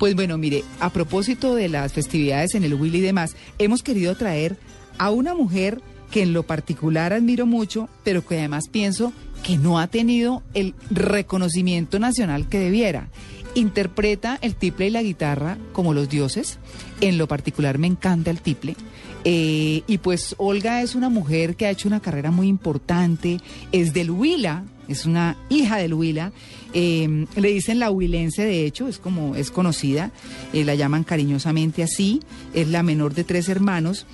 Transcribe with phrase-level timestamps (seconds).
[0.00, 4.14] Pues bueno, mire, a propósito de las festividades en el Willy y demás, hemos querido
[4.14, 4.56] traer
[4.96, 9.12] a una mujer que en lo particular admiro mucho, pero que además pienso
[9.42, 13.08] que no ha tenido el reconocimiento nacional que debiera.
[13.54, 16.58] Interpreta el tiple y la guitarra como los dioses.
[17.00, 18.76] En lo particular me encanta el tiple.
[19.24, 23.38] Eh, y pues Olga es una mujer que ha hecho una carrera muy importante,
[23.70, 26.32] es del Huila, es una hija del Huila,
[26.72, 30.10] eh, le dicen la huilense de hecho, es como es conocida,
[30.52, 32.20] eh, la llaman cariñosamente así,
[32.54, 34.06] es la menor de tres hermanos,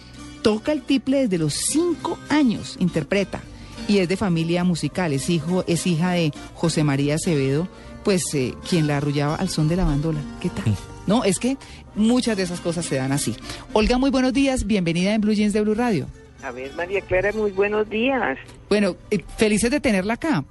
[0.46, 3.40] toca el tiple desde los cinco años, interpreta,
[3.88, 7.66] y es de familia musical, es, hijo, es hija de José María Acevedo,
[8.04, 8.22] pues
[8.70, 10.20] quien la arrullaba al son de la bandola.
[10.40, 10.72] ¿Qué tal?
[11.08, 11.56] No, es que
[11.96, 13.34] muchas de esas cosas se dan así.
[13.72, 16.06] Olga, muy buenos días, bienvenida en Blue Jeans de Blue Radio.
[16.44, 18.38] A ver, María Clara, muy buenos días.
[18.68, 20.44] Bueno, eh, felices de tenerla acá.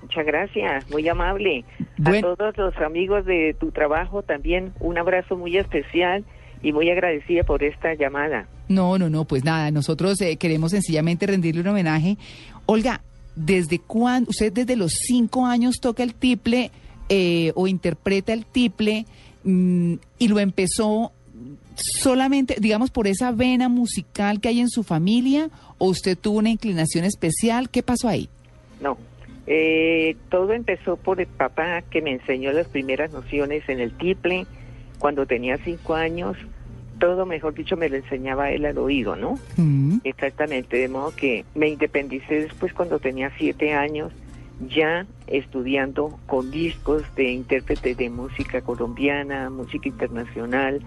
[0.00, 1.66] Muchas gracias, muy amable.
[2.02, 6.24] A todos los amigos de tu trabajo también un abrazo muy especial
[6.62, 8.46] y muy agradecida por esta llamada.
[8.68, 12.16] No, no, no, pues nada, nosotros eh, queremos sencillamente rendirle un homenaje.
[12.66, 13.02] Olga,
[13.34, 16.70] ¿desde cuándo, usted desde los cinco años toca el tiple
[17.08, 19.06] eh, o interpreta el tiple?
[19.44, 21.12] Mm, y lo empezó
[21.76, 26.50] solamente, digamos, por esa vena musical que hay en su familia o usted tuvo una
[26.50, 27.70] inclinación especial?
[27.70, 28.28] ¿Qué pasó ahí?
[28.80, 28.96] No,
[29.46, 34.46] eh, todo empezó por el papá que me enseñó las primeras nociones en el tiple
[35.02, 36.36] cuando tenía cinco años.
[37.00, 39.34] Todo, mejor dicho, me lo enseñaba él al oído, ¿no?
[39.56, 39.98] Mm.
[40.04, 44.12] Exactamente, de modo que me independicé después cuando tenía siete años
[44.68, 50.80] ya estudiando con discos de intérpretes de música colombiana, música internacional,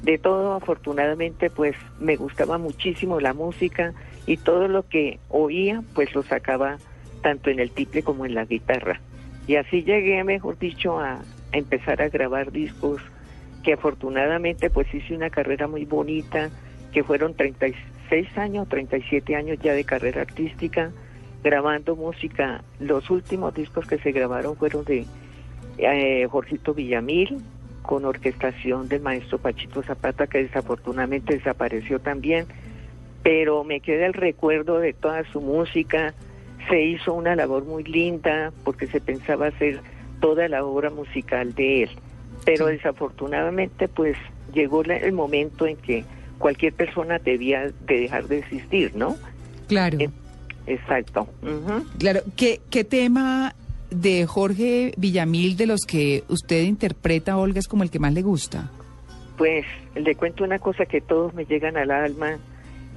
[0.00, 3.94] de todo afortunadamente pues me gustaba muchísimo la música
[4.28, 6.76] y todo lo que oía pues lo sacaba
[7.20, 9.00] tanto en el tiple como en la guitarra.
[9.48, 13.02] Y así llegué, mejor dicho, a, a empezar a grabar discos
[13.66, 16.50] que afortunadamente pues hice una carrera muy bonita,
[16.92, 20.92] que fueron 36 años, 37 años ya de carrera artística,
[21.42, 22.62] grabando música.
[22.78, 25.04] Los últimos discos que se grabaron fueron de
[25.78, 27.38] eh, Jorgito Villamil,
[27.82, 32.46] con orquestación del maestro Pachito Zapata, que desafortunadamente desapareció también,
[33.24, 36.14] pero me queda el recuerdo de toda su música.
[36.68, 39.80] Se hizo una labor muy linda porque se pensaba hacer
[40.20, 41.90] toda la obra musical de él,
[42.44, 44.16] pero desafortunadamente pues
[44.52, 46.04] llegó el momento en que
[46.38, 49.16] cualquier persona debía de dejar de existir, ¿no?
[49.68, 49.98] Claro.
[50.66, 51.28] Exacto.
[51.98, 53.54] Claro, ¿Qué, ¿qué tema
[53.90, 58.22] de Jorge Villamil de los que usted interpreta, Olga, es como el que más le
[58.22, 58.70] gusta?
[59.36, 59.64] Pues
[59.94, 62.38] le cuento una cosa que todos me llegan al alma.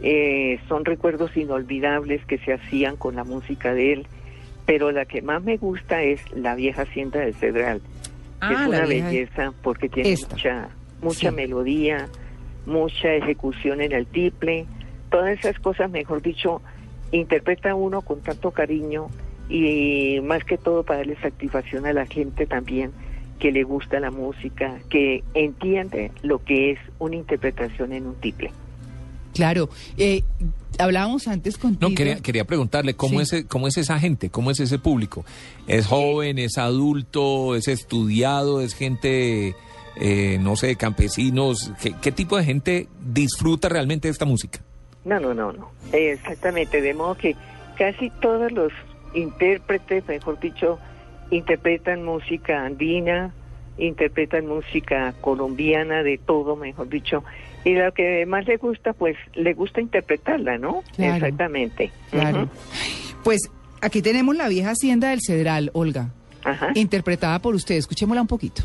[0.01, 4.07] Eh, son recuerdos inolvidables que se hacían con la música de él,
[4.65, 7.81] pero la que más me gusta es La vieja hacienda del Cedral.
[8.41, 10.69] Ah, es una belleza porque tiene mucha,
[11.01, 12.07] mucha melodía,
[12.65, 14.65] mucha ejecución en el tiple,
[15.09, 16.61] todas esas cosas, mejor dicho,
[17.11, 19.07] interpreta uno con tanto cariño
[19.49, 22.91] y más que todo para darle satisfacción a la gente también
[23.39, 28.51] que le gusta la música, que entiende lo que es una interpretación en un tiple.
[29.33, 30.23] Claro, eh,
[30.77, 34.29] hablábamos antes con No, quería, quería preguntarle, ¿cómo, es, ¿cómo es esa gente?
[34.29, 35.25] ¿Cómo es ese público?
[35.67, 39.55] ¿Es joven, es adulto, es estudiado, es gente,
[39.99, 41.71] eh, no sé, campesinos?
[41.81, 44.59] ¿Qué, ¿Qué tipo de gente disfruta realmente de esta música?
[45.05, 45.71] No, no, no, no.
[45.91, 47.35] Exactamente, de modo que
[47.77, 48.71] casi todos los
[49.13, 50.79] intérpretes, mejor dicho,
[51.31, 53.33] interpretan música andina,
[53.77, 57.23] interpretan música colombiana, de todo, mejor dicho.
[57.65, 60.83] Y lo que más le gusta, pues le gusta interpretarla, ¿no?
[60.97, 61.91] Exactamente.
[62.09, 62.49] Claro.
[63.23, 63.49] Pues
[63.81, 66.09] aquí tenemos la vieja hacienda del Cedral, Olga.
[66.43, 66.71] Ajá.
[66.75, 67.75] Interpretada por usted.
[67.75, 68.63] Escuchémosla un poquito.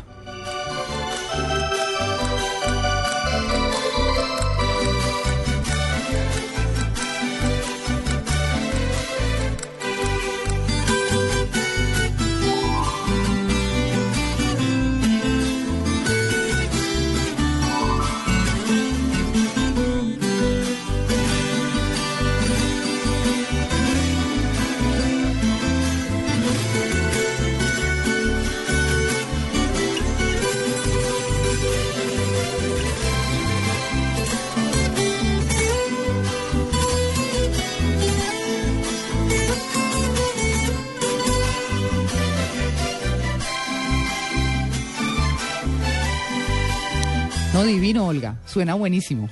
[47.65, 48.35] Divino, Olga.
[48.45, 49.29] Suena buenísimo.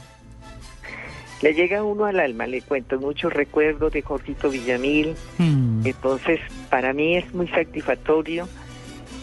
[1.41, 5.15] Le llega uno al alma, le cuento muchos recuerdos de Jorgito Villamil.
[5.37, 5.85] Mm.
[5.85, 6.39] Entonces,
[6.69, 8.47] para mí es muy satisfactorio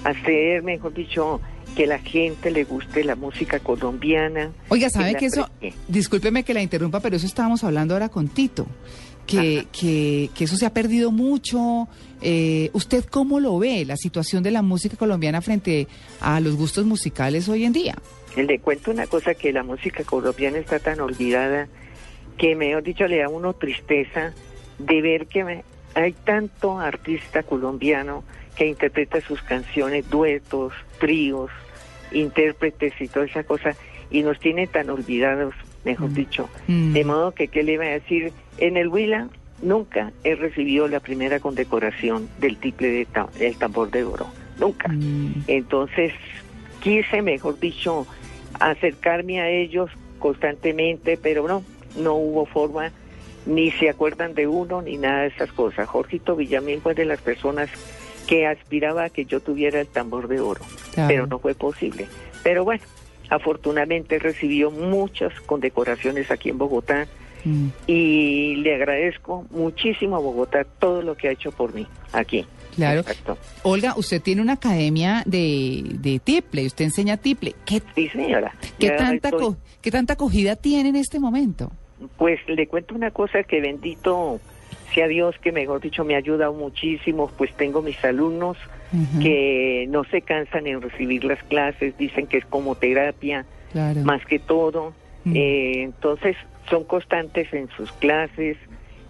[0.05, 1.41] hacer, mejor dicho,
[1.75, 4.51] que la gente le guste la música colombiana.
[4.69, 8.29] Oiga, ¿sabe que, la eso, discúlpeme que la interrumpa, pero eso estábamos hablando ahora con
[8.29, 8.67] Tito,
[9.31, 11.88] que, que, que eso se ha perdido mucho.
[12.23, 15.87] Eh, ¿Usted cómo lo ve, la situación de la música colombiana frente
[16.21, 17.97] a los gustos musicales hoy en día?
[18.37, 21.69] Le cuento una cosa que la música colombiana está tan olvidada
[22.38, 24.32] que, mejor dicho, le da a uno tristeza
[24.79, 25.62] de ver que
[25.94, 28.23] hay tanto artista colombiano
[28.56, 31.50] que interpreta sus canciones, duetos, tríos,
[32.12, 33.75] intérpretes y toda esa cosa,
[34.11, 35.55] y nos tiene tan olvidados,
[35.85, 36.15] mejor Mm.
[36.15, 36.49] dicho.
[36.69, 36.93] Mm.
[36.93, 38.33] De modo que, ¿qué le iba a decir?
[38.61, 39.29] En el Huila
[39.62, 43.07] nunca he recibido la primera condecoración del tiple de
[43.41, 44.27] el tambor de oro.
[44.59, 44.89] Nunca.
[44.89, 45.45] Mm.
[45.47, 46.12] Entonces,
[46.81, 48.07] quise, mejor dicho,
[48.59, 51.65] acercarme a ellos constantemente, pero no,
[51.97, 52.93] no hubo forma,
[53.47, 55.89] ni se acuerdan de uno, ni nada de esas cosas.
[55.89, 57.71] Jorgito Villamil fue de las personas
[58.27, 60.61] que aspiraba a que yo tuviera el tambor de oro,
[60.93, 61.09] Claro.
[61.09, 62.07] pero no fue posible.
[62.43, 62.83] Pero bueno,
[63.31, 67.07] afortunadamente recibió muchas condecoraciones aquí en Bogotá
[67.45, 67.69] Mm.
[67.87, 72.45] y le agradezco muchísimo a Bogotá todo lo que ha hecho por mí aquí.
[72.77, 73.01] Claro.
[73.01, 73.37] Exacto.
[73.63, 77.55] Olga, usted tiene una academia de, de tiple, usted enseña tiple.
[77.67, 78.53] ¿Qué, Sí, señora.
[78.79, 81.73] qué tanta, estoy- ¿Qué tanta acogida tiene en este momento?
[82.17, 84.41] Pues le cuento una cosa que bendito
[84.95, 88.57] sea Dios, que mejor dicho me ha ayudado muchísimo, pues tengo mis alumnos
[89.21, 94.01] que no se cansan en recibir las clases, dicen que es como terapia, claro.
[94.03, 94.93] más que todo.
[95.25, 95.33] Mm.
[95.37, 96.37] Eh, entonces
[96.69, 98.57] son constantes en sus clases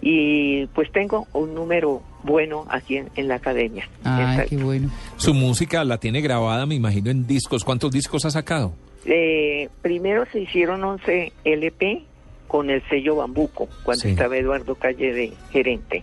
[0.03, 3.89] y pues tengo un número bueno aquí en, en la academia.
[4.05, 4.91] Ay, qué bueno.
[5.17, 7.65] Su música la tiene grabada, me imagino, en discos.
[7.65, 8.73] ¿Cuántos discos ha sacado?
[9.05, 12.03] Eh, primero se hicieron 11 LP
[12.49, 14.09] con el sello Bambuco, cuando Sí.
[14.11, 16.03] estaba Eduardo Calle de gerente.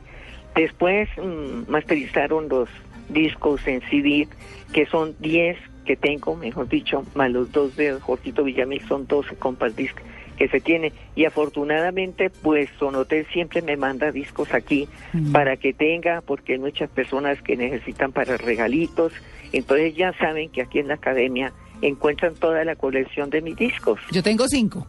[0.56, 2.70] Después mm, masterizaron los
[3.10, 4.28] discos en CD,
[4.74, 9.36] que son 10 que tengo, mejor dicho, más los dos de Jorgito Villamil, son 12
[9.38, 9.98] compact disc
[10.38, 10.94] que se tiene.
[11.16, 15.32] Y afortunadamente, pues Sonotel siempre me manda discos aquí Mm.
[15.32, 19.14] para que tenga, porque hay muchas personas que necesitan para regalitos.
[19.52, 24.00] Entonces ya saben que aquí en la academia encuentran toda la colección de mis discos.
[24.12, 24.86] Yo tengo cinco.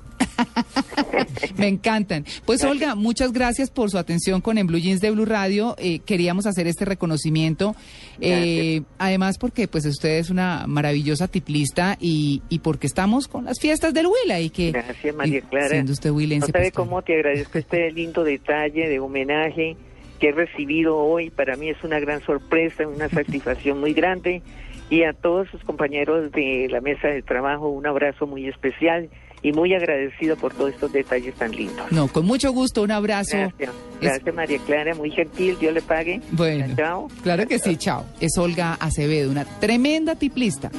[1.56, 2.24] Me encantan.
[2.44, 5.74] Pues Olga, muchas gracias por su atención con En Blue Jeans de Blue Radio.
[5.78, 7.74] Eh, queríamos hacer este reconocimiento.
[8.20, 13.58] Eh, además porque pues usted es una maravillosa tiplista y, y porque estamos con las
[13.60, 15.68] fiestas del Huila y que Gracias, María Clara.
[15.68, 16.52] siendo usted No huilense.
[16.52, 19.76] sabe pues, cómo te agradezco este lindo detalle de homenaje
[20.20, 21.30] que he recibido hoy.
[21.30, 24.42] Para mí es una gran sorpresa, una satisfacción muy grande.
[24.90, 29.10] Y a todos sus compañeros de la mesa de trabajo, un abrazo muy especial
[29.42, 31.90] y muy agradecido por todos estos detalles tan lindos.
[31.90, 33.36] No, con mucho gusto, un abrazo.
[33.36, 33.70] Gracias,
[34.00, 36.20] gracias María Clara, muy gentil, Dios le pague.
[36.32, 36.74] Bueno.
[36.76, 37.08] Chao.
[37.22, 38.04] Claro que sí, chao.
[38.20, 40.70] Es Olga Acevedo, una tremenda tiplista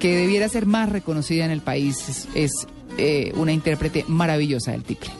[0.00, 2.08] que debiera ser más reconocida en el país.
[2.08, 2.66] Es, es,
[2.98, 5.10] eh, una intérprete maravillosa del tiple.